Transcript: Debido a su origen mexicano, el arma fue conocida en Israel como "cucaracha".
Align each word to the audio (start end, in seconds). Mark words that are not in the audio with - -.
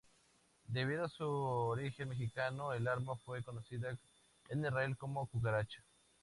Debido 0.67 1.05
a 1.05 1.09
su 1.09 1.27
origen 1.29 2.09
mexicano, 2.09 2.73
el 2.73 2.87
arma 2.87 3.15
fue 3.17 3.43
conocida 3.43 3.95
en 4.49 4.63
Israel 4.65 4.97
como 4.97 5.27
"cucaracha". 5.27 5.83